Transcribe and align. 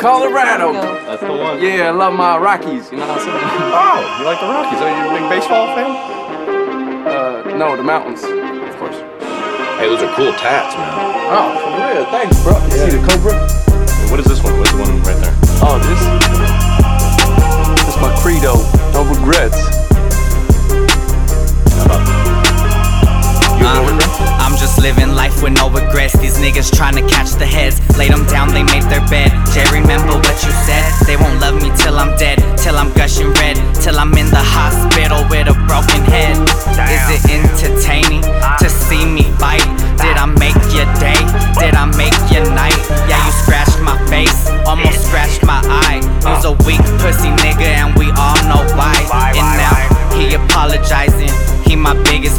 Colorado. 0.00 0.72
That's 0.72 1.20
the 1.20 1.28
one. 1.28 1.60
Yeah, 1.60 1.88
I 1.88 1.90
love 1.90 2.14
my 2.14 2.38
Rockies. 2.38 2.90
You 2.90 2.96
know 2.96 3.06
what 3.06 3.20
I'm 3.20 3.28
saying? 3.28 3.36
Oh, 3.36 4.16
you 4.18 4.24
like 4.24 4.40
the 4.40 4.48
Rockies? 4.48 4.80
Are 4.80 4.88
you 4.88 5.04
a 5.04 5.12
big 5.12 5.28
baseball 5.28 5.76
fan? 5.76 5.92
Uh, 7.06 7.56
no, 7.56 7.76
the 7.76 7.82
mountains, 7.82 8.24
of 8.24 8.76
course. 8.80 8.96
Hey, 9.76 9.92
those 9.92 10.00
are 10.02 10.08
cool 10.16 10.32
tats, 10.32 10.74
man. 10.76 10.88
Oh, 11.28 11.52
for 11.60 11.76
real? 11.76 12.08
Thanks, 12.08 12.42
bro. 12.42 12.56
You 12.64 12.90
see 12.90 12.96
the 12.96 13.04
Cobra? 13.04 13.36
What 14.10 14.20
is 14.20 14.26
this 14.26 14.42
one? 14.42 14.56
What's 14.58 14.72
the 14.72 14.78
one 14.80 15.02
right 15.04 15.20
there? 15.20 15.36
Oh, 15.60 15.76
this. 15.84 16.00
This 17.84 17.94
is 17.94 18.00
my 18.00 18.08
credo. 18.24 18.56
No 18.96 19.04
regrets. 19.04 19.79
Living 24.90 25.14
life 25.14 25.42
with 25.42 25.52
no 25.52 25.70
regrets. 25.70 26.18
These 26.18 26.38
niggas 26.38 26.74
trying 26.74 26.96
to 26.96 27.06
catch 27.06 27.30
the 27.38 27.46
heads. 27.46 27.78
Laid 27.96 28.10
them 28.10 28.26
down, 28.26 28.48
they 28.50 28.64
made 28.64 28.82
their 28.90 29.04
bed. 29.06 29.30
Jay, 29.54 29.62
remember 29.70 30.14
what 30.18 30.36
you 30.42 30.52
said? 30.66 30.82
They 31.06 31.16
won't 31.16 31.38
love 31.38 31.54
me 31.62 31.70
till 31.78 31.96
I'm 31.98 32.16
dead. 32.18 32.38
Till 32.58 32.76
I'm 32.76 32.90
gushing 32.94 33.30
red. 33.38 33.56
Till 33.82 33.98
I'm 34.02 34.12
in 34.18 34.26
the 34.26 34.42
hospital 34.42 35.22
with 35.30 35.46
a 35.46 35.56
broken 35.70 36.02
head. 36.10 36.34
Is 36.90 37.06
it 37.14 37.22
entertaining 37.30 38.22
to 38.58 38.68
see 38.68 39.06
me 39.06 39.30
fight? 39.38 39.62
Did 40.02 40.16
I 40.18 40.26
make 40.26 40.58
your 40.74 40.88
day? 40.98 41.20
Did 41.62 41.74
I 41.78 41.86
make 41.94 42.16
your 42.32 42.46
night? 42.50 42.78
Yeah, 43.06 43.20
you 43.22 43.32
scratched 43.46 43.78
my 43.80 43.94
face. 44.10 44.48
Almost 44.66 45.06
scratched 45.06 45.44
my 45.44 45.60
eye. 45.86 46.02
You's 46.26 46.44
a 46.50 46.54
weak 46.66 46.82
pussy 46.98 47.30
nigga, 47.44 47.70
and 47.78 47.94
we 47.94 48.10
all 48.18 48.40
know 48.50 48.62
why. 48.74 48.96
And 49.38 49.48
now 49.54 49.76
he 50.18 50.34
apologizing. 50.34 51.30
He 51.62 51.76
my 51.76 51.94
biggest. 52.10 52.29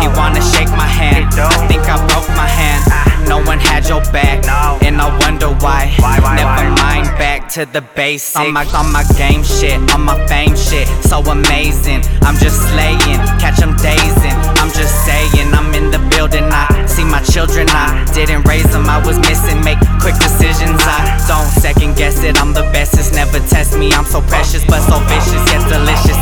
He 0.00 0.08
wanna 0.18 0.42
shake 0.42 0.70
my 0.70 0.86
hand. 0.86 1.26
I 1.34 1.66
think 1.68 1.82
I 1.88 1.96
broke 2.08 2.28
my 2.36 2.46
hand. 2.46 2.82
No 3.28 3.38
one 3.42 3.58
had 3.58 3.88
your 3.88 4.02
back, 4.12 4.44
and 4.82 5.00
I 5.00 5.08
wonder 5.20 5.48
why. 5.64 5.94
Never 6.36 6.70
mind, 6.82 7.06
back 7.16 7.48
to 7.50 7.64
the 7.64 7.80
basics. 7.80 8.36
On 8.36 8.52
my 8.52 8.64
on 8.74 8.92
my 8.92 9.04
game 9.16 9.42
shit, 9.42 9.78
on 9.94 10.02
my 10.02 10.18
fame 10.26 10.56
shit, 10.56 10.88
so 11.04 11.20
amazing. 11.20 12.02
I'm 12.22 12.36
just 12.36 12.60
slaying, 12.68 13.20
catch 13.40 13.62
'em 13.62 13.74
dazing. 13.76 14.36
I'm 14.60 14.70
just 14.72 14.94
saying, 15.06 15.48
I'm 15.54 15.72
in 15.74 15.90
the 15.90 16.00
building. 16.10 16.44
I 16.50 16.66
see 16.86 17.04
my 17.04 17.22
children. 17.22 17.68
I 17.70 18.04
didn't 18.12 18.42
raise 18.46 18.68
them. 18.72 18.88
I 18.88 18.98
was 19.06 19.18
missing. 19.18 19.62
Make 19.64 19.78
quick 20.00 20.16
decisions. 20.18 20.80
I 20.84 20.98
don't 21.28 21.48
second 21.62 21.96
guess 21.96 22.22
it. 22.24 22.40
I'm 22.40 22.52
the 22.52 22.66
bestest. 22.72 23.14
Never 23.14 23.38
test 23.48 23.78
me. 23.78 23.92
I'm 23.92 24.04
so 24.04 24.20
precious, 24.22 24.64
but 24.66 24.80
so 24.90 24.98
vicious, 25.12 25.42
yet 25.52 25.62
delicious. 25.68 26.21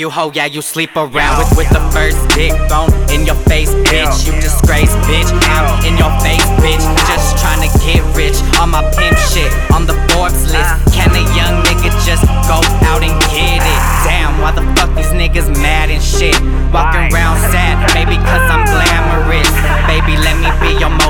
You, 0.00 0.08
hoe, 0.08 0.32
Yeah, 0.32 0.46
you 0.46 0.62
sleep 0.62 0.96
around 0.96 1.38
with 1.38 1.58
with 1.58 1.68
the 1.68 1.80
first 1.92 2.16
dick 2.34 2.52
thrown 2.68 2.88
in 3.12 3.26
your 3.26 3.36
face, 3.44 3.68
bitch. 3.84 4.26
You 4.26 4.32
disgrace, 4.40 4.94
bitch. 5.04 5.28
I'm 5.52 5.84
in 5.84 5.98
your 5.98 6.10
face, 6.24 6.44
bitch. 6.64 6.80
Just 7.06 7.36
trying 7.36 7.60
to 7.60 7.70
get 7.84 8.00
rich 8.16 8.29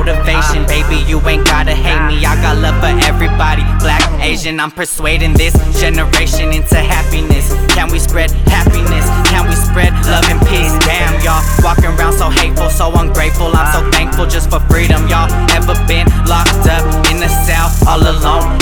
motivation. 0.00 0.64
Baby, 0.64 1.04
you 1.04 1.20
ain't 1.28 1.44
gotta 1.44 1.74
hate 1.74 2.00
me. 2.08 2.24
I 2.24 2.34
got 2.40 2.56
love 2.56 2.76
for 2.80 2.92
everybody, 3.04 3.62
black, 3.84 4.00
Asian. 4.20 4.58
I'm 4.58 4.70
persuading 4.70 5.34
this 5.34 5.52
generation 5.78 6.52
into 6.52 6.76
happiness. 6.76 7.52
Can 7.74 7.92
we 7.92 7.98
spread 7.98 8.30
happiness? 8.48 9.04
Can 9.28 9.44
we 9.48 9.54
spread 9.54 9.92
love 10.08 10.24
and 10.32 10.40
peace? 10.48 10.72
Damn, 10.88 11.20
y'all 11.20 11.44
walking 11.62 11.92
around 11.92 12.14
so 12.14 12.30
hateful, 12.30 12.70
so 12.70 12.92
ungrateful. 12.96 13.52
I'm 13.52 13.68
so 13.76 13.80
thankful 13.90 14.26
just 14.26 14.48
for 14.48 14.60
freedom. 14.72 15.06
Y'all 15.08 15.30
ever 15.52 15.76
been 15.86 16.08
locked 16.24 16.64
up 16.66 16.84
in 17.10 17.20
the 17.20 17.28
cell, 17.44 17.68
all 17.86 18.00
alone 18.00 18.59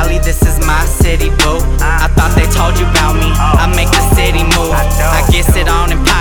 Cali? 0.00 0.18
This 0.18 0.42
is 0.42 0.58
my 0.66 0.84
city, 0.86 1.28
boo. 1.28 1.60
I 1.80 2.08
thought 2.16 2.32
they 2.34 2.48
told 2.48 2.78
you 2.78 2.86
about 2.88 3.14
me. 3.20 3.28
I 3.36 3.66
make 3.76 3.90
the 3.90 4.04
city 4.16 4.42
move. 4.56 4.72
I 4.72 5.20
get 5.30 5.44
it 5.56 5.68
on 5.68 5.92
and 5.92 6.00
poppin', 6.06 6.19